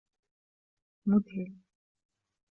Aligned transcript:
مذهل. 1.05 1.61